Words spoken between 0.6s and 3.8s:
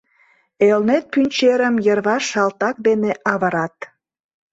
Элнет пӱнчерым йырваш салтак дене авырат.